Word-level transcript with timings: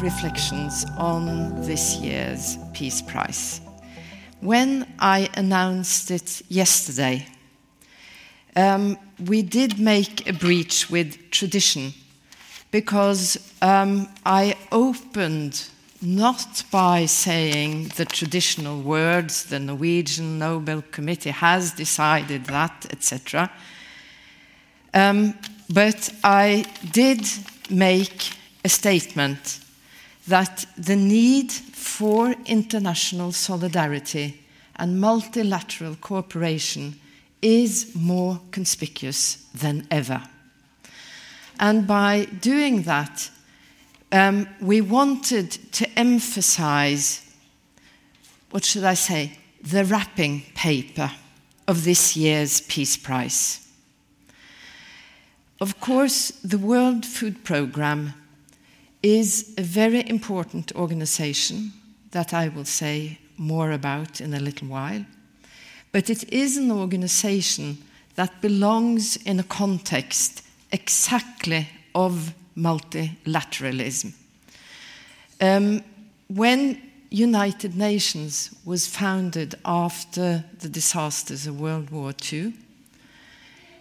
reflections 0.00 0.86
on 0.96 1.60
this 1.62 1.96
year's 1.96 2.56
Peace 2.72 3.02
Prize. 3.02 3.60
When 4.40 4.86
I 5.00 5.28
announced 5.34 6.10
it 6.10 6.42
yesterday, 6.48 7.26
um, 8.54 8.96
we 9.26 9.42
did 9.42 9.80
make 9.80 10.28
a 10.28 10.32
breach 10.32 10.88
with 10.88 11.30
tradition 11.30 11.92
because 12.70 13.52
um, 13.60 14.08
I 14.24 14.56
opened 14.70 15.68
not 16.00 16.62
by 16.70 17.06
saying 17.06 17.88
the 17.96 18.04
traditional 18.04 18.80
words, 18.80 19.46
the 19.46 19.58
Norwegian 19.58 20.38
Nobel 20.38 20.82
Committee 20.92 21.30
has 21.30 21.72
decided 21.72 22.44
that, 22.44 22.86
etc. 22.90 23.50
Um, 24.94 25.34
but 25.68 26.08
I 26.22 26.66
did 26.92 27.26
make 27.68 28.32
a 28.64 28.68
statement 28.68 29.60
that 30.28 30.66
the 30.76 30.96
need 30.96 31.50
for 31.50 32.34
international 32.44 33.32
solidarity 33.32 34.40
and 34.76 35.00
multilateral 35.00 35.96
cooperation 35.96 37.00
is 37.40 37.94
more 37.94 38.40
conspicuous 38.50 39.46
than 39.54 39.86
ever. 39.90 40.22
And 41.58 41.86
by 41.86 42.26
doing 42.40 42.82
that, 42.82 43.30
um, 44.12 44.48
we 44.60 44.80
wanted 44.80 45.50
to 45.72 45.88
emphasize, 45.98 47.22
what 48.50 48.64
should 48.64 48.84
I 48.84 48.94
say, 48.94 49.38
the 49.62 49.84
wrapping 49.84 50.42
paper 50.54 51.10
of 51.66 51.84
this 51.84 52.16
year's 52.16 52.60
Peace 52.60 52.96
Prize. 52.96 53.66
Of 55.60 55.80
course, 55.80 56.30
the 56.44 56.58
World 56.58 57.04
Food 57.04 57.44
Programme 57.44 58.14
is 59.02 59.54
a 59.56 59.62
very 59.62 60.08
important 60.08 60.72
organization 60.74 61.72
that 62.10 62.32
I 62.32 62.48
will 62.48 62.64
say 62.64 63.18
more 63.36 63.72
about 63.72 64.20
in 64.20 64.34
a 64.34 64.40
little 64.40 64.68
while. 64.68 65.04
But 65.92 66.10
it 66.10 66.32
is 66.32 66.56
an 66.56 66.70
organization 66.70 67.78
that 68.16 68.40
belongs 68.40 69.16
in 69.16 69.40
a 69.40 69.44
context 69.44 70.42
exactly 70.72 71.68
of 71.94 72.34
multilateralism. 72.56 74.12
Um, 75.40 75.82
when 76.26 76.82
United 77.10 77.76
Nations 77.76 78.54
was 78.64 78.86
founded 78.86 79.54
after 79.64 80.44
the 80.58 80.68
disasters 80.68 81.46
of 81.46 81.60
World 81.60 81.90
War 81.90 82.12
II, 82.32 82.52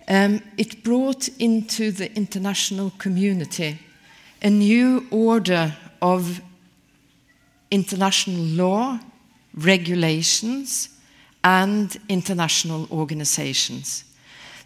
um, 0.08 0.42
it 0.58 0.84
brought 0.84 1.28
into 1.40 1.92
the 1.92 2.16
international 2.16 2.92
community 2.98 3.80
a 4.42 4.50
new 4.50 5.06
order 5.12 5.76
of 6.02 6.42
international 7.72 8.42
law, 8.42 9.00
regulations, 9.54 10.90
and 11.44 11.98
international 12.10 12.88
organizations. 12.92 14.04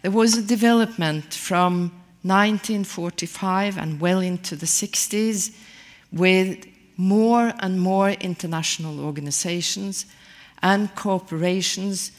There 0.02 0.10
was 0.10 0.36
a 0.36 0.42
development 0.42 1.32
from 1.32 1.92
1945 2.22 3.78
and 3.78 4.00
well 4.00 4.20
into 4.20 4.56
the 4.56 4.66
60s 4.66 5.56
with 6.12 6.66
more 6.96 7.52
and 7.58 7.80
more 7.80 8.10
international 8.10 9.00
organizations 9.00 10.06
and 10.62 10.94
corporations 10.94 12.12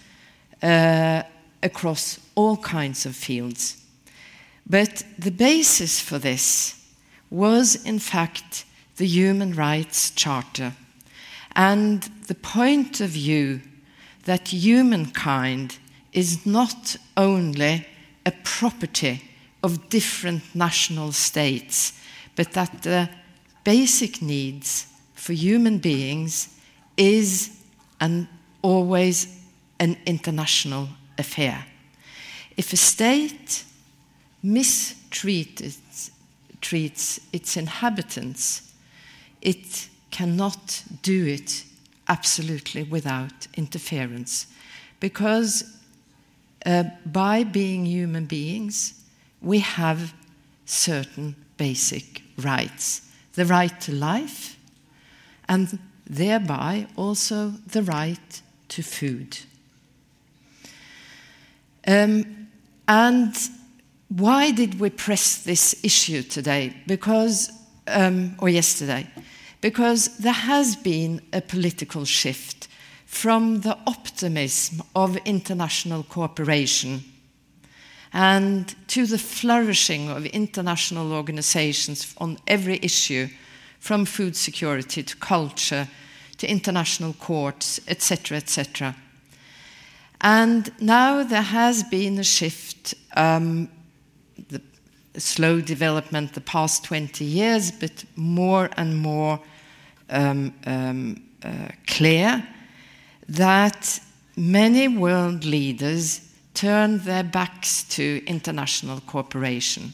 uh, 0.61 1.23
across 1.61 2.19
all 2.35 2.57
kinds 2.57 3.05
of 3.05 3.15
fields. 3.15 3.77
But 4.69 5.03
the 5.19 5.31
basis 5.31 5.99
for 5.99 6.19
this 6.19 6.82
was, 7.33 7.75
in 7.83 7.97
fact, 7.97 8.63
the 8.97 9.07
Human 9.07 9.55
Rights 9.55 10.11
Charter 10.11 10.73
and 11.55 12.03
the 12.27 12.35
point 12.35 13.01
of 13.01 13.09
view 13.09 13.61
that 14.25 14.49
humankind 14.49 15.77
is 16.11 16.45
not 16.45 16.95
only 17.17 17.87
a 18.23 18.31
property 18.43 19.23
of 19.63 19.89
different 19.89 20.43
national 20.53 21.11
states, 21.11 21.93
but 22.35 22.51
that 22.51 22.83
the 22.83 23.09
basic 23.63 24.21
needs 24.21 24.85
for 25.15 25.33
human 25.33 25.79
beings 25.79 26.49
is 26.97 27.49
and 27.99 28.27
always 28.61 29.39
an 29.79 29.97
international 30.05 30.87
affair. 31.17 31.65
If 32.57 32.73
a 32.73 32.77
state 32.77 33.63
mistreats 34.45 36.11
treats 36.63 37.19
its 37.31 37.57
inhabitants, 37.57 38.73
it 39.41 39.89
cannot 40.09 40.83
do 41.01 41.27
it 41.27 41.65
absolutely 42.07 42.83
without 42.83 43.47
interference. 43.55 44.47
Because 44.99 45.77
uh, 46.65 46.83
by 47.05 47.43
being 47.43 47.85
human 47.85 48.25
beings, 48.25 49.03
we 49.41 49.59
have 49.59 50.13
certain 50.65 51.35
basic 51.57 52.23
rights 52.37 53.01
the 53.33 53.45
right 53.45 53.81
to 53.81 53.91
life, 53.91 54.57
and 55.49 55.79
thereby 56.05 56.87
also 56.95 57.53
the 57.67 57.81
right 57.81 58.41
to 58.69 58.83
food. 58.83 59.37
Um, 61.87 62.47
and 62.87 63.35
why 64.17 64.51
did 64.51 64.79
we 64.79 64.89
press 64.89 65.43
this 65.43 65.75
issue 65.83 66.21
today? 66.21 66.75
Because, 66.85 67.51
um, 67.87 68.35
or 68.39 68.49
yesterday? 68.49 69.07
Because 69.61 70.17
there 70.17 70.33
has 70.33 70.75
been 70.75 71.21
a 71.31 71.41
political 71.41 72.05
shift 72.05 72.67
from 73.05 73.61
the 73.61 73.77
optimism 73.87 74.83
of 74.95 75.17
international 75.25 76.03
cooperation 76.03 77.03
and 78.11 78.75
to 78.87 79.07
the 79.07 79.17
flourishing 79.17 80.09
of 80.09 80.25
international 80.27 81.11
organizations 81.13 82.13
on 82.19 82.37
every 82.45 82.79
issue, 82.83 83.27
from 83.79 84.05
food 84.05 84.35
security 84.35 85.03
to 85.03 85.17
culture 85.17 85.87
to 86.37 86.47
international 86.47 87.13
courts, 87.13 87.79
etc., 87.87 88.37
etc. 88.37 88.95
And 90.21 90.71
now 90.79 91.23
there 91.23 91.41
has 91.41 91.83
been 91.83 92.19
a 92.19 92.23
shift, 92.23 92.93
um, 93.15 93.69
the 94.49 94.61
slow 95.17 95.61
development 95.61 96.33
the 96.33 96.41
past 96.41 96.83
20 96.85 97.23
years, 97.23 97.71
but 97.71 98.03
more 98.15 98.69
and 98.77 98.97
more 98.97 99.39
um, 100.09 100.53
um, 100.65 101.21
uh, 101.43 101.67
clear 101.87 102.47
that 103.29 103.99
many 104.35 104.87
world 104.87 105.45
leaders 105.45 106.29
turn 106.53 106.99
their 106.99 107.23
backs 107.23 107.83
to 107.83 108.23
international 108.25 108.99
cooperation 109.01 109.93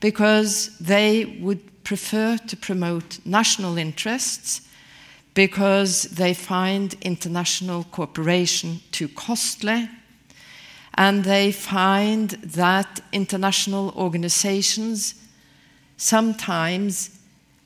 because 0.00 0.76
they 0.78 1.24
would 1.40 1.84
prefer 1.84 2.36
to 2.36 2.56
promote 2.56 3.18
national 3.24 3.78
interests 3.78 4.62
because 5.34 6.02
they 6.02 6.34
find 6.34 6.94
international 7.02 7.84
cooperation 7.84 8.80
too 8.92 9.08
costly 9.08 9.88
and 10.98 11.22
they 11.22 11.52
find 11.52 12.30
that 12.30 13.00
international 13.12 13.94
organizations 13.96 15.14
sometimes 15.96 17.20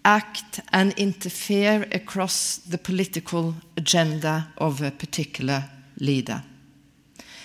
act 0.05 0.61
and 0.70 0.93
interfere 0.99 1.88
across 1.93 2.58
the 2.58 2.76
political 2.76 3.55
agenda 3.79 4.49
of 4.58 4.82
a 4.82 4.90
particular 4.90 5.64
leader. 5.99 6.43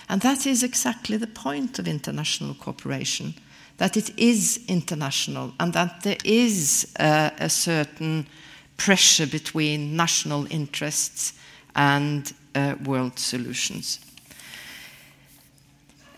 And 0.10 0.22
that 0.22 0.46
is 0.46 0.62
exactly 0.62 1.16
the 1.16 1.28
point 1.28 1.80
of 1.80 1.88
international 1.88 2.56
cooperation 2.56 3.34
that 3.78 3.96
it 3.96 4.12
is 4.18 4.60
international 4.68 5.54
and 5.60 5.72
that 5.72 6.02
there 6.02 6.18
is 6.26 6.92
a 7.00 7.48
certain 7.50 8.28
pressure 8.76 9.28
between 9.28 9.96
national 9.96 10.52
interests 10.52 11.34
and 11.76 12.34
uh, 12.56 12.76
world 12.84 13.20
solutions. 13.20 14.00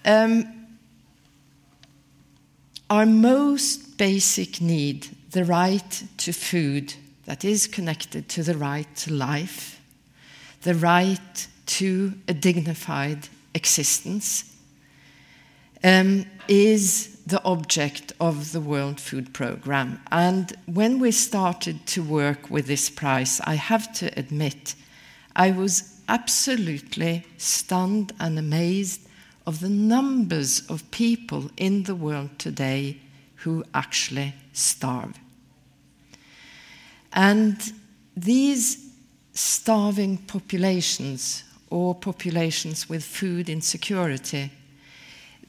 Um, 0.05 0.67
our 2.89 3.05
most 3.05 3.97
basic 3.97 4.61
need, 4.61 5.07
the 5.31 5.45
right 5.45 6.03
to 6.17 6.33
food, 6.33 6.93
that 7.25 7.45
is 7.45 7.67
connected 7.67 8.27
to 8.29 8.43
the 8.43 8.57
right 8.57 8.87
to 8.95 9.13
life, 9.13 9.79
the 10.63 10.73
right 10.73 11.47
to 11.67 12.13
a 12.27 12.33
dignified 12.33 13.27
existence 13.53 14.55
um, 15.83 16.25
is 16.47 17.21
the 17.27 17.43
object 17.43 18.13
of 18.19 18.51
the 18.51 18.59
World 18.61 18.99
Food 18.99 19.33
Programme. 19.33 20.01
And 20.11 20.51
when 20.65 20.99
we 20.99 21.11
started 21.11 21.85
to 21.87 22.01
work 22.01 22.49
with 22.49 22.65
this 22.65 22.89
prize, 22.89 23.39
I 23.45 23.53
have 23.55 23.93
to 23.93 24.07
admit, 24.17 24.73
I 25.35 25.51
was 25.51 26.01
absolutely 26.09 27.25
stunned 27.37 28.13
and 28.19 28.39
amazed 28.39 29.01
of 29.49 29.61
the 29.61 29.69
numbers 29.69 30.61
of 30.69 30.91
people 30.91 31.49
in 31.57 31.81
the 31.85 31.95
world 31.95 32.29
today 32.37 32.95
who 33.37 33.63
actually 33.73 34.31
starve. 34.53 35.17
And 37.13 37.57
these 38.15 38.91
starving 39.33 40.17
populations 40.17 41.43
or 41.71 41.95
populations 41.95 42.87
with 42.87 43.03
food 43.03 43.49
insecurity, 43.49 44.51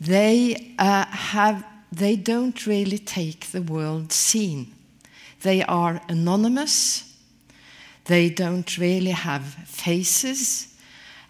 they 0.01 0.75
uh, 0.79 1.05
have 1.05 1.63
they 1.93 2.17
don't 2.17 2.67
really 2.67 2.99
take 2.99 3.49
the 3.49 3.61
world 3.61 4.13
scene. 4.13 4.73
They 5.43 5.63
are 5.65 6.01
anonymous. 6.09 7.05
They 8.07 8.31
don't 8.31 8.79
really 8.79 9.11
have 9.11 9.45
faces. 9.45 10.75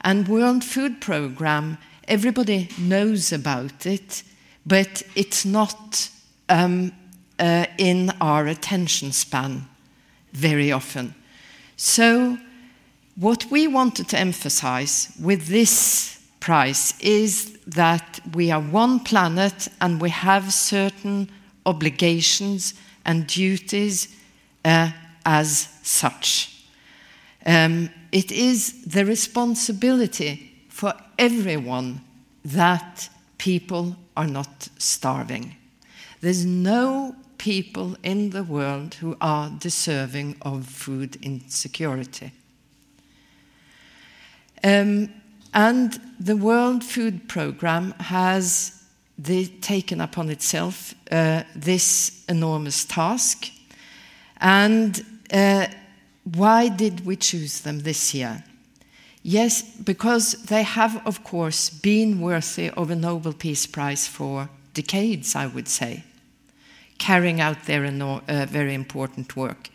And 0.02 0.28
World 0.28 0.62
Food 0.62 1.00
Programme, 1.00 1.78
everybody 2.08 2.68
knows 2.78 3.32
about 3.32 3.86
it, 3.86 4.22
but 4.66 5.02
it's 5.14 5.44
not 5.44 6.08
um, 6.48 6.92
uh, 7.38 7.66
in 7.78 8.10
our 8.20 8.46
attention 8.46 9.12
span 9.12 9.66
very 10.32 10.72
often. 10.72 11.14
So, 11.76 12.38
what 13.16 13.46
we 13.50 13.66
wanted 13.66 14.08
to 14.08 14.18
emphasize 14.18 15.12
with 15.20 15.48
this 15.48 16.18
prize 16.40 16.94
is 17.00 17.52
that 17.66 18.20
we 18.34 18.50
are 18.50 18.60
one 18.60 19.00
planet 19.00 19.68
and 19.80 20.00
we 20.00 20.10
have 20.10 20.52
certain 20.52 21.28
obligations 21.66 22.74
and 23.04 23.26
duties 23.26 24.08
uh, 24.64 24.90
as 25.24 25.68
such. 25.82 26.64
Um, 27.44 27.90
it 28.12 28.32
is 28.32 28.84
the 28.84 29.04
responsibility 29.04 30.49
everyone 31.20 32.00
that 32.44 33.08
people 33.36 33.94
are 34.16 34.26
not 34.26 34.68
starving. 34.78 35.54
There's 36.22 36.44
no 36.44 37.14
people 37.36 37.96
in 38.02 38.30
the 38.30 38.42
world 38.42 38.94
who 38.94 39.16
are 39.20 39.50
deserving 39.50 40.36
of 40.42 40.66
food 40.66 41.16
insecurity. 41.22 42.32
Um, 44.64 45.10
and 45.52 46.00
the 46.18 46.36
World 46.36 46.84
Food 46.84 47.28
Programme 47.28 47.92
has 47.92 48.82
the, 49.18 49.46
taken 49.46 50.00
upon 50.00 50.30
itself 50.30 50.94
uh, 51.10 51.42
this 51.54 52.24
enormous 52.28 52.84
task. 52.84 53.50
And 54.38 55.04
uh, 55.32 55.66
why 56.24 56.68
did 56.68 57.04
we 57.04 57.16
choose 57.16 57.60
them 57.60 57.80
this 57.80 58.14
year? 58.14 58.44
Yes, 59.22 59.62
because 59.62 60.32
they 60.44 60.62
have, 60.62 61.06
of 61.06 61.24
course, 61.24 61.68
been 61.68 62.20
worthy 62.20 62.70
of 62.70 62.90
a 62.90 62.96
Nobel 62.96 63.34
Peace 63.34 63.66
Prize 63.66 64.06
for 64.06 64.48
decades, 64.72 65.36
I 65.36 65.46
would 65.46 65.68
say, 65.68 66.04
carrying 66.98 67.40
out 67.40 67.64
their 67.64 67.84
uh, 67.84 68.46
very 68.46 68.74
important 68.74 69.36
work. 69.36 69.68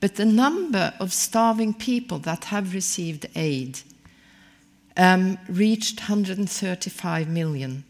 But 0.00 0.16
the 0.16 0.24
number 0.24 0.92
of 0.98 1.12
starving 1.12 1.74
people 1.74 2.18
that 2.20 2.44
have 2.44 2.74
received 2.74 3.26
aid 3.36 3.80
um, 4.96 5.38
reached 5.48 6.00
135 6.00 7.28
million 7.28 7.84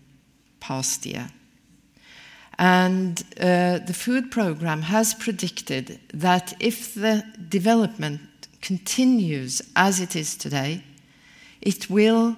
past 0.61 1.07
year. 1.07 1.29
And 2.59 3.23
uh, 3.41 3.79
the 3.79 3.95
food 3.95 4.31
program 4.31 4.83
has 4.83 5.13
predicted 5.15 5.99
that 6.13 6.55
if 6.61 6.95
the 6.95 7.25
development 7.49 8.21
continues 8.65 9.63
as 9.77 10.01
it 10.01 10.17
is 10.17 10.35
today, 10.35 10.83
it 11.61 11.89
will, 11.91 12.35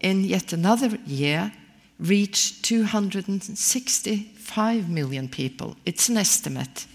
in 0.00 0.24
yet 0.24 0.52
another 0.52 0.98
year, 1.06 1.52
reach 2.00 2.60
265 2.62 4.90
million 4.90 5.28
people. 5.28 5.76
It's 5.86 6.08
an 6.08 6.16
estimate. 6.16 6.86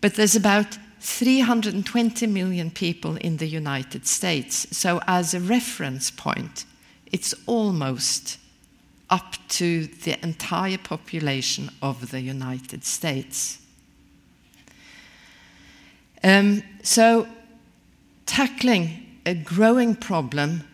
But 0.00 0.14
there's 0.14 0.36
about 0.36 0.78
320 1.00 2.28
million 2.28 2.70
people 2.70 3.16
in 3.16 3.38
the 3.38 3.48
United 3.48 4.06
States. 4.06 4.68
So, 4.76 5.00
as 5.08 5.34
a 5.34 5.40
reference 5.40 6.12
point, 6.12 6.66
it's 7.10 7.34
almost 7.46 8.38
up 9.10 9.34
to 9.48 9.86
the 9.86 10.16
entire 10.22 10.78
population 10.78 11.70
of 11.82 12.12
the 12.12 12.20
United 12.20 12.84
States. 12.84 13.58
Um, 16.22 16.62
so, 16.82 17.28
tackling 18.26 19.06
a 19.24 19.34
growing 19.34 19.94
problem 19.94 20.64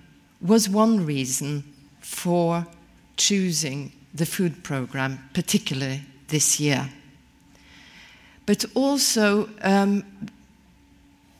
was 0.41 0.69
one 0.69 1.05
reason 1.05 1.65
for 2.01 2.67
choosing 3.17 3.93
the 4.15 4.27
food 4.27 4.63
program, 4.63 5.19
particularly 5.35 6.03
this 6.29 6.61
year. 6.61 6.89
But 8.47 8.65
also 8.75 9.49
um, 9.63 10.05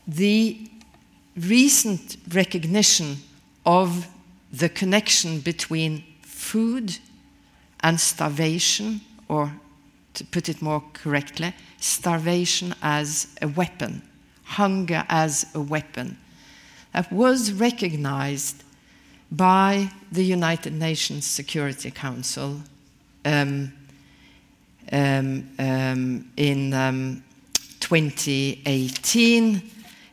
the 0.07 0.59
recent 1.37 2.17
recognition 2.33 3.17
of 3.65 4.07
the 4.51 4.69
connection 4.69 5.39
between 5.39 6.03
food 6.21 6.97
and 7.81 7.99
starvation, 7.99 9.01
or 9.27 9.51
to 10.15 10.25
put 10.25 10.49
it 10.49 10.61
more 10.61 10.83
correctly, 10.93 11.53
starvation 11.79 12.73
as 12.81 13.27
a 13.41 13.47
weapon, 13.47 14.01
hunger 14.43 15.05
as 15.09 15.45
a 15.53 15.61
weapon, 15.61 16.17
that 16.93 17.11
was 17.11 17.51
recognized 17.51 18.63
by 19.31 19.91
the 20.11 20.23
United 20.23 20.73
Nations 20.73 21.25
Security 21.25 21.91
Council 21.91 22.61
um, 23.25 23.73
um, 24.91 25.49
um, 25.59 26.31
in 26.37 26.73
um, 26.73 27.23
2018, 27.79 29.61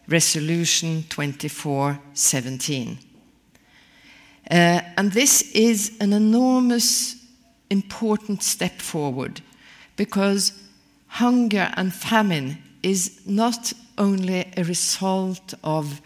Resolution 0.09 1.05
2417. 1.09 2.99
Uh, 4.51 4.81
and 4.97 5.13
this 5.13 5.43
is 5.53 5.97
an 6.01 6.13
enormous, 6.13 7.17
important 7.71 8.43
step 8.43 8.81
forward 8.81 9.41
because 9.97 10.53
hunger 11.07 11.73
and 11.77 11.93
famine 11.93 12.59
is 12.83 13.21
not 13.27 13.73
only 13.99 14.51
a 14.57 14.65
result 14.65 15.55
of 15.63 16.01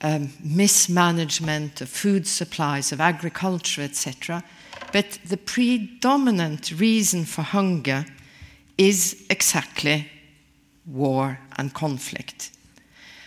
um, 0.00 0.30
mismanagement 0.42 1.80
of 1.80 1.88
food 1.88 2.26
supplies, 2.26 2.92
of 2.92 3.00
agriculture, 3.00 3.82
etc., 3.82 4.42
but 4.92 5.18
the 5.26 5.36
predominant 5.36 6.72
reason 6.78 7.24
for 7.24 7.42
hunger 7.42 8.06
is 8.78 9.26
exactly 9.28 10.08
war 10.86 11.38
and 11.56 11.74
conflict. 11.74 12.50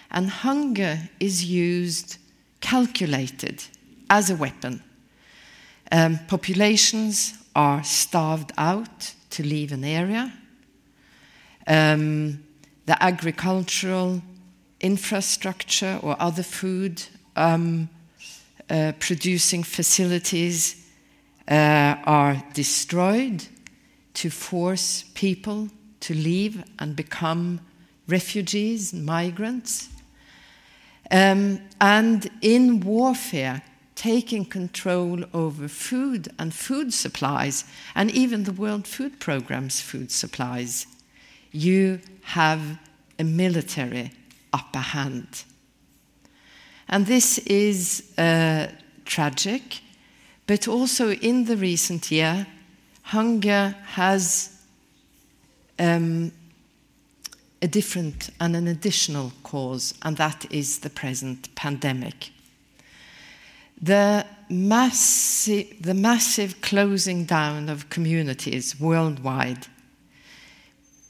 And 0.10 0.30
hunger 0.30 1.10
is 1.20 1.46
used, 1.46 2.18
calculated 2.62 3.64
as 4.10 4.30
a 4.30 4.36
weapon. 4.36 4.82
Um, 5.92 6.20
populations 6.28 7.34
are 7.56 7.84
starved 7.84 8.54
out 8.58 9.14
to 9.32 9.44
leave 9.44 9.72
an 9.72 9.84
area. 9.84 10.32
Um, 11.68 12.44
the 12.86 13.02
agricultural 13.02 14.22
infrastructure 14.80 16.00
or 16.02 16.16
other 16.20 16.44
food 16.44 17.04
um, 17.36 17.90
uh, 18.70 18.94
producing 19.00 19.64
facilities 19.64 20.88
uh, 21.48 21.96
are 22.06 22.44
destroyed 22.54 23.46
to 24.14 24.30
force 24.30 25.06
people 25.14 25.70
to 26.02 26.14
leave 26.14 26.64
and 26.80 26.96
become 26.96 27.60
refugees, 28.08 28.94
migrants. 28.94 29.90
Um, 31.10 31.60
and 31.80 32.30
in 32.42 32.80
warfare, 32.80 33.62
taking 34.02 34.44
control 34.44 35.24
over 35.32 35.68
food 35.68 36.28
and 36.40 36.54
food 36.54 36.92
supplies, 36.94 37.66
and 37.94 38.10
even 38.12 38.44
the 38.44 38.52
World 38.52 38.88
Food 38.88 39.20
Programme's 39.20 39.80
food 39.80 40.12
supplies, 40.12 40.88
you 41.52 42.00
have 42.24 42.80
a 43.20 43.24
military 43.24 44.12
upper 44.52 44.80
hand. 44.80 45.44
And 46.88 47.06
this 47.06 47.38
is 47.40 48.12
uh, 48.18 48.68
tragic 49.06 49.82
but 50.52 50.68
also 50.68 51.12
in 51.12 51.46
the 51.46 51.56
recent 51.56 52.12
year, 52.12 52.46
hunger 53.04 53.74
has 53.86 54.50
um, 55.80 56.30
a 57.62 57.68
different 57.68 58.32
and 58.42 58.54
an 58.56 58.68
additional 58.68 59.32
cause, 59.44 59.94
and 60.02 60.18
that 60.18 60.46
is 60.52 60.80
the 60.80 60.90
present 60.90 61.54
pandemic. 61.56 62.32
The 63.82 64.26
massive, 64.50 65.82
the 65.82 65.94
massive 65.94 66.62
closing 66.62 67.26
down 67.26 67.70
of 67.70 67.90
communities 67.90 68.80
worldwide 68.80 69.68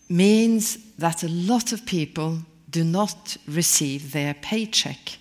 means 0.08 0.78
that 0.98 1.24
a 1.24 1.28
lot 1.28 1.72
of 1.74 1.86
people 1.86 2.40
do 2.70 2.84
not 2.84 3.38
receive 3.48 4.12
their 4.12 4.34
paycheck 4.36 5.18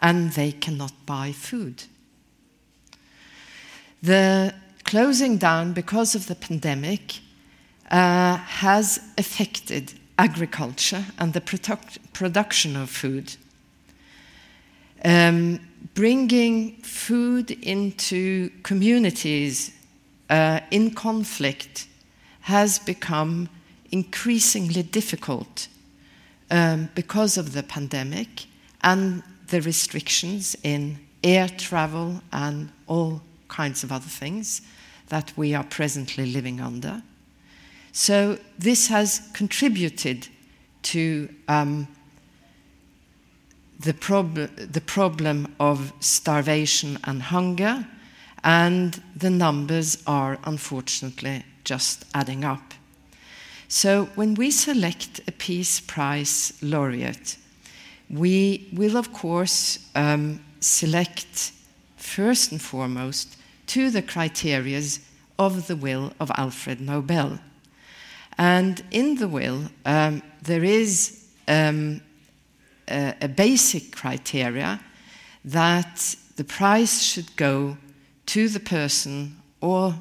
and 0.00 0.32
they 0.32 0.52
cannot 0.52 0.92
buy 1.06 1.32
food. 1.32 1.84
The 4.02 4.54
closing 4.84 5.38
down 5.38 5.72
because 5.72 6.14
of 6.14 6.26
the 6.26 6.34
pandemic 6.34 7.20
uh, 7.90 8.36
has 8.36 9.00
affected 9.16 9.94
agriculture 10.18 11.04
and 11.18 11.32
the 11.32 11.40
product 11.40 12.12
production 12.12 12.76
of 12.76 12.90
food. 12.90 13.36
Um, 15.04 15.60
bringing 15.94 16.76
food 16.82 17.50
into 17.50 18.50
communities 18.62 19.72
uh, 20.30 20.60
in 20.70 20.90
conflict 20.92 21.86
has 22.40 22.78
become 22.78 23.48
increasingly 23.92 24.82
difficult 24.82 25.68
um, 26.50 26.88
because 26.94 27.36
of 27.36 27.52
the 27.52 27.62
pandemic 27.62 28.46
and 28.82 29.22
the 29.48 29.60
restrictions 29.62 30.56
in 30.62 30.98
air 31.22 31.48
travel 31.48 32.22
and 32.32 32.70
all 32.86 33.20
kinds 33.48 33.82
of 33.82 33.92
other 33.92 34.06
things 34.08 34.62
that 35.08 35.32
we 35.36 35.54
are 35.54 35.64
presently 35.64 36.26
living 36.26 36.60
under. 36.60 37.02
So, 37.92 38.38
this 38.58 38.88
has 38.88 39.28
contributed 39.32 40.28
to 40.82 41.28
um, 41.48 41.88
the, 43.80 43.94
prob 43.94 44.34
the 44.34 44.80
problem 44.80 45.54
of 45.60 45.92
starvation 46.00 46.98
and 47.04 47.22
hunger, 47.22 47.86
and 48.42 49.02
the 49.14 49.30
numbers 49.30 50.02
are 50.06 50.38
unfortunately 50.44 51.44
just 51.64 52.04
adding 52.14 52.44
up. 52.44 52.74
So, 53.68 54.06
when 54.14 54.34
we 54.34 54.50
select 54.50 55.20
a 55.26 55.32
Peace 55.32 55.80
Prize 55.80 56.52
laureate, 56.62 57.36
we 58.08 58.68
will, 58.72 58.96
of 58.96 59.12
course, 59.12 59.80
um, 59.96 60.40
select 60.60 61.52
first 61.96 62.52
and 62.52 62.62
foremost 62.62 63.36
to 63.66 63.90
the 63.90 64.02
criteria 64.02 64.80
of 65.38 65.66
the 65.66 65.74
will 65.74 66.12
of 66.20 66.30
Alfred 66.36 66.80
Nobel. 66.80 67.40
And 68.38 68.82
in 68.90 69.16
the 69.16 69.28
will, 69.28 69.64
um, 69.84 70.22
there 70.42 70.62
is 70.62 71.24
um, 71.48 72.00
a, 72.88 73.14
a 73.20 73.28
basic 73.28 73.94
criteria 73.94 74.80
that 75.44 76.16
the 76.36 76.44
prize 76.44 77.02
should 77.02 77.34
go 77.36 77.76
to 78.26 78.48
the 78.48 78.60
person 78.60 79.36
or 79.60 79.94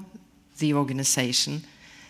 the 0.57 0.73
organization 0.73 1.63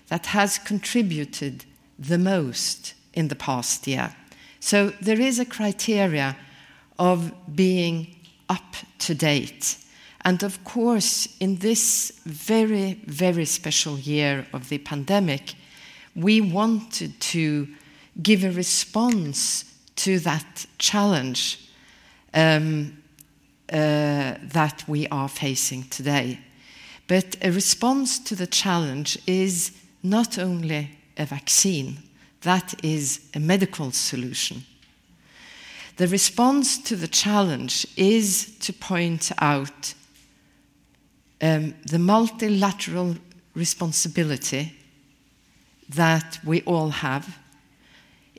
that 0.07 0.27
has 0.27 0.57
contributed 0.57 1.65
the 1.97 2.17
most 2.17 2.93
in 3.13 3.27
the 3.27 3.35
past 3.35 3.87
year. 3.87 4.15
So 4.59 4.89
there 5.01 5.19
is 5.19 5.39
a 5.39 5.45
criteria 5.45 6.35
of 6.97 7.31
being 7.55 8.15
up 8.49 8.75
to 8.99 9.15
date. 9.15 9.77
And 10.23 10.41
of 10.43 10.63
course, 10.63 11.27
in 11.39 11.57
this 11.57 12.11
very, 12.25 12.99
very 13.05 13.45
special 13.45 13.99
year 13.99 14.47
of 14.53 14.69
the 14.69 14.79
pandemic, 14.79 15.55
we 16.15 16.41
wanted 16.41 17.19
to 17.19 17.67
give 18.21 18.43
a 18.43 18.51
response 18.51 19.65
to 19.95 20.19
that 20.19 20.65
challenge 20.77 21.69
um, 22.33 22.97
uh, 23.71 24.35
that 24.41 24.83
we 24.87 25.07
are 25.07 25.29
facing 25.29 25.83
today. 25.89 26.39
But 27.07 27.35
a 27.41 27.51
response 27.51 28.19
to 28.19 28.35
the 28.35 28.47
challenge 28.47 29.17
is 29.27 29.71
not 30.03 30.37
only 30.37 30.89
a 31.17 31.25
vaccine, 31.25 31.97
that 32.41 32.73
is 32.83 33.21
a 33.33 33.39
medical 33.39 33.91
solution. 33.91 34.63
The 35.97 36.07
response 36.07 36.77
to 36.83 36.95
the 36.95 37.07
challenge 37.07 37.87
is 37.95 38.57
to 38.59 38.73
point 38.73 39.31
out 39.39 39.93
um, 41.41 41.73
the 41.85 41.99
multilateral 41.99 43.15
responsibility 43.53 44.73
that 45.89 46.39
we 46.43 46.61
all 46.63 46.89
have. 46.89 47.37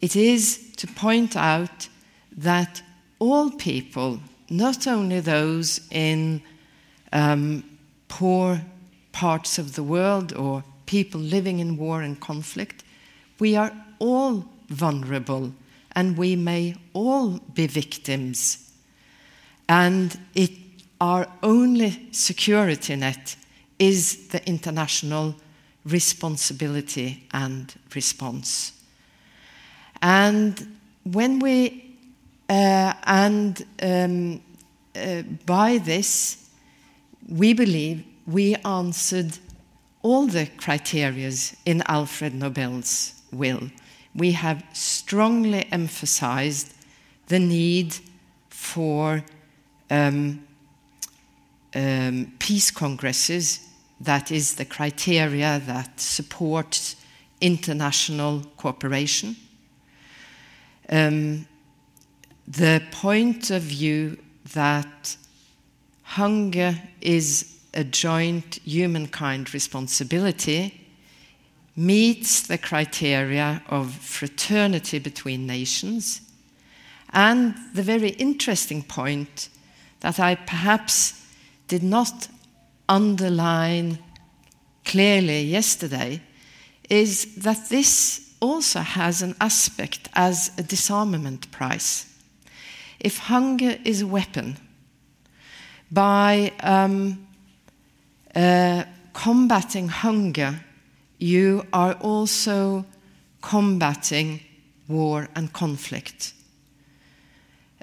It 0.02 0.16
is 0.16 0.72
to 0.76 0.86
point 0.86 1.36
out 1.36 1.88
that 2.36 2.82
all 3.18 3.50
people, 3.50 4.20
not 4.50 4.86
only 4.86 5.20
those 5.20 5.80
in 5.90 6.42
um, 7.12 7.64
poor 8.08 8.60
parts 9.12 9.58
of 9.58 9.74
the 9.74 9.82
world 9.82 10.34
or 10.34 10.62
people 10.84 11.20
living 11.20 11.58
in 11.58 11.76
war 11.76 12.02
and 12.02 12.20
conflict, 12.20 12.84
we 13.38 13.56
are 13.56 13.72
all 13.98 14.44
vulnerable 14.68 15.52
and 15.94 16.16
we 16.16 16.36
may 16.36 16.76
all 16.92 17.38
be 17.54 17.66
victims. 17.66 18.70
And 19.68 20.18
it, 20.34 20.52
our 21.00 21.26
only 21.42 22.08
security 22.12 22.96
net 22.96 23.36
is 23.78 24.28
the 24.28 24.46
international 24.46 25.34
responsibility 25.84 27.26
and 27.32 27.74
response. 27.94 28.72
And 30.02 30.78
when 31.04 31.38
we, 31.38 31.96
uh, 32.48 32.94
and 33.04 33.64
um, 33.82 34.40
uh, 34.94 35.22
by 35.44 35.78
this, 35.78 36.48
we 37.28 37.52
believe 37.52 38.04
we 38.26 38.54
answered 38.56 39.38
all 40.02 40.26
the 40.26 40.46
criteria 40.56 41.32
in 41.64 41.82
Alfred 41.86 42.34
Nobel's 42.34 43.14
will. 43.32 43.70
We 44.14 44.32
have 44.32 44.64
strongly 44.72 45.66
emphasized 45.72 46.72
the 47.26 47.38
need 47.38 47.96
for 48.48 49.24
um, 49.90 50.46
um, 51.74 52.32
peace 52.38 52.70
congresses, 52.70 53.60
that 54.00 54.30
is 54.30 54.54
the 54.54 54.64
criteria 54.64 55.60
that 55.66 56.00
supports 56.00 56.96
international 57.40 58.42
cooperation. 58.56 59.36
Um, 60.88 61.46
the 62.46 62.82
point 62.92 63.50
of 63.50 63.62
view 63.62 64.18
that 64.52 65.16
hunger 66.02 66.80
is 67.00 67.58
a 67.74 67.84
joint 67.84 68.60
humankind 68.64 69.52
responsibility 69.52 70.86
meets 71.76 72.40
the 72.42 72.56
criteria 72.56 73.62
of 73.68 73.92
fraternity 73.92 74.98
between 74.98 75.46
nations, 75.46 76.22
and 77.12 77.54
the 77.74 77.82
very 77.82 78.10
interesting 78.10 78.82
point 78.82 79.48
that 80.00 80.18
I 80.18 80.36
perhaps 80.36 81.22
did 81.68 81.82
not 81.82 82.28
underline 82.88 83.98
clearly 84.84 85.42
yesterday 85.42 86.20
is 86.88 87.34
that 87.36 87.68
this 87.68 88.25
also 88.40 88.80
has 88.80 89.22
an 89.22 89.34
aspect 89.40 90.08
as 90.14 90.50
a 90.58 90.62
disarmament 90.62 91.50
prize. 91.50 92.06
If 93.00 93.18
hunger 93.18 93.78
is 93.84 94.02
a 94.02 94.06
weapon, 94.06 94.56
by 95.90 96.52
um, 96.60 97.26
uh, 98.34 98.84
combating 99.12 99.88
hunger, 99.88 100.60
you 101.18 101.66
are 101.72 101.94
also 101.94 102.84
combating 103.40 104.40
war 104.88 105.28
and 105.34 105.52
conflict. 105.52 106.32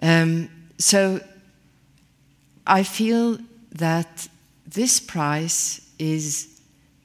Um, 0.02 0.50
so 0.78 1.22
I 2.68 2.84
feel 2.84 3.40
that 3.72 4.28
this 4.68 5.00
prize 5.00 5.82
is 5.98 6.53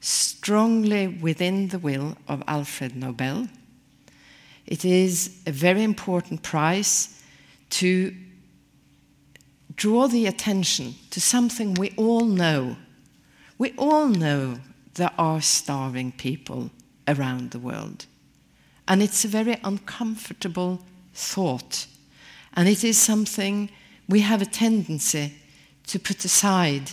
strongly 0.09 1.09
within 1.09 1.69
the 1.69 1.79
will 1.79 2.17
of 2.27 2.43
Alfred 2.47 2.97
Nobel. 2.97 3.49
It 4.67 4.85
is 4.85 5.41
a 5.47 5.53
very 5.53 5.83
important 5.83 6.43
prize 6.43 7.23
to 7.71 8.15
draw 9.77 10.09
the 10.09 10.27
attention 10.27 10.95
to 11.11 11.21
something 11.21 11.75
we 11.75 11.93
all 11.97 12.25
know 12.25 12.77
we 13.59 13.75
all 13.77 14.07
know 14.07 14.61
there 14.95 15.11
are 15.19 15.41
starving 15.41 16.12
people 16.12 16.71
around 17.09 17.50
the 17.50 17.59
world. 17.59 18.07
And 18.87 19.03
it's 19.03 19.25
a 19.25 19.29
very 19.29 19.59
uncomfortable 19.65 20.81
thought. 21.12 21.87
And 22.55 22.69
it 22.69 22.85
is 22.85 22.97
something 22.97 23.71
we 24.09 24.21
have 24.21 24.41
a 24.41 24.47
tendency 24.47 25.35
to 25.88 25.99
put 25.99 26.25
aside 26.25 26.93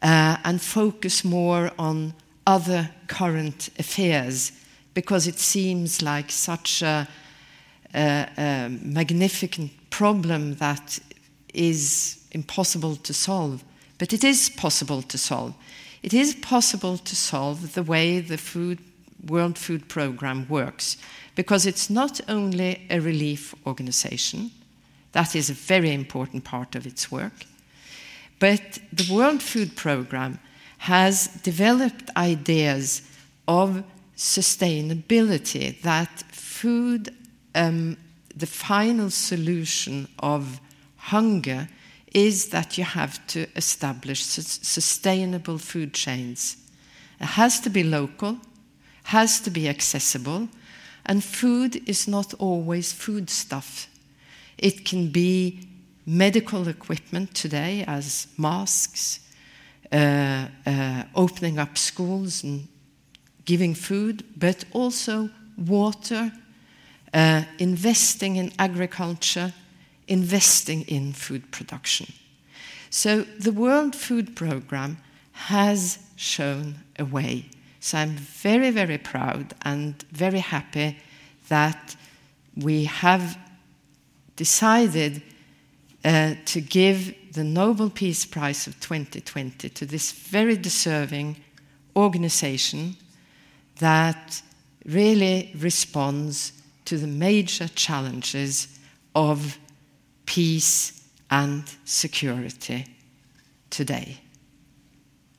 uh, 0.00 0.36
and 0.44 0.62
focus 0.62 1.24
more 1.24 1.72
on 1.78 2.14
other 2.46 2.90
current 3.06 3.70
affairs 3.78 4.52
because 4.94 5.26
it 5.26 5.38
seems 5.38 6.02
like 6.02 6.30
such 6.30 6.82
a, 6.82 7.06
a, 7.94 8.28
a 8.36 8.68
magnificent 8.82 9.70
problem 9.90 10.54
that 10.56 10.98
is 11.54 12.24
impossible 12.32 12.96
to 12.96 13.14
solve. 13.14 13.64
But 13.98 14.12
it 14.12 14.24
is 14.24 14.48
possible 14.48 15.02
to 15.02 15.18
solve. 15.18 15.54
It 16.02 16.14
is 16.14 16.34
possible 16.34 16.98
to 16.98 17.16
solve 17.16 17.74
the 17.74 17.82
way 17.82 18.20
the 18.20 18.38
food, 18.38 18.78
World 19.26 19.58
Food 19.58 19.88
Programme 19.88 20.46
works, 20.48 20.96
because 21.34 21.66
it's 21.66 21.90
not 21.90 22.20
only 22.28 22.86
a 22.90 23.00
relief 23.00 23.54
organization, 23.66 24.50
that 25.12 25.36
is 25.36 25.50
a 25.50 25.54
very 25.54 25.92
important 25.92 26.44
part 26.44 26.74
of 26.74 26.86
its 26.86 27.10
work, 27.10 27.44
but 28.38 28.78
the 28.92 29.12
World 29.12 29.42
Food 29.42 29.76
Programme 29.76 30.38
has 30.80 31.26
developed 31.42 32.08
ideas 32.16 33.02
of 33.46 33.84
sustainability, 34.16 35.78
that 35.82 36.08
food, 36.32 37.14
um, 37.54 37.98
the 38.34 38.46
final 38.46 39.10
solution 39.10 40.08
of 40.20 40.58
hunger 40.96 41.68
is 42.14 42.48
that 42.48 42.78
you 42.78 42.84
have 42.84 43.24
to 43.26 43.46
establish 43.56 44.24
sustainable 44.24 45.58
food 45.58 45.92
chains. 45.92 46.56
It 47.20 47.26
has 47.26 47.60
to 47.60 47.68
be 47.68 47.84
local, 47.84 48.38
has 49.02 49.38
to 49.40 49.50
be 49.50 49.68
accessible, 49.68 50.48
and 51.04 51.22
food 51.22 51.86
is 51.86 52.08
not 52.08 52.32
always 52.38 52.90
food 52.90 53.28
stuff. 53.28 53.86
It 54.56 54.86
can 54.86 55.08
be 55.08 55.68
medical 56.06 56.68
equipment 56.68 57.34
today, 57.34 57.84
as 57.86 58.28
masks, 58.38 59.20
uh, 59.92 60.46
uh, 60.66 61.04
opening 61.14 61.58
up 61.58 61.76
schools 61.76 62.44
and 62.44 62.68
giving 63.44 63.74
food, 63.74 64.24
but 64.36 64.64
also 64.72 65.28
water, 65.56 66.32
uh, 67.12 67.42
investing 67.58 68.36
in 68.36 68.52
agriculture, 68.58 69.52
investing 70.06 70.82
in 70.82 71.12
food 71.12 71.50
production. 71.50 72.06
So 72.90 73.22
the 73.22 73.52
World 73.52 73.94
Food 73.94 74.36
Programme 74.36 74.98
has 75.32 75.98
shown 76.16 76.76
a 76.98 77.04
way. 77.04 77.46
So 77.80 77.98
I'm 77.98 78.10
very, 78.10 78.70
very 78.70 78.98
proud 78.98 79.54
and 79.62 80.00
very 80.12 80.40
happy 80.40 80.98
that 81.48 81.96
we 82.56 82.84
have 82.84 83.38
decided 84.36 85.22
uh, 86.04 86.34
to 86.46 86.60
give 86.60 87.14
the 87.32 87.44
Nobel 87.44 87.90
Peace 87.90 88.24
Prize 88.26 88.66
of 88.66 88.78
2020 88.80 89.68
to 89.68 89.86
this 89.86 90.12
very 90.12 90.56
deserving 90.56 91.36
organization 91.94 92.96
that 93.78 94.42
really 94.84 95.52
responds 95.56 96.52
to 96.86 96.98
the 96.98 97.06
major 97.06 97.68
challenges 97.68 98.78
of 99.14 99.58
peace 100.26 101.08
and 101.30 101.64
security 101.84 102.86
today. 103.70 104.20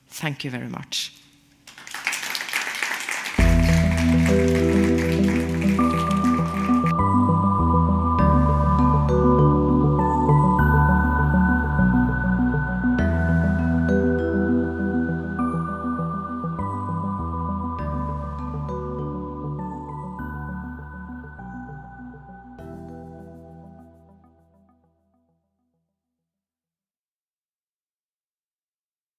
Thank 0.08 0.44
you 0.44 0.50
very 0.50 0.68
much. 0.68 1.12